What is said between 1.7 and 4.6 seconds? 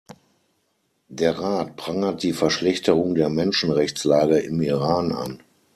prangert die Verschlechterung der Menschenrechtslage im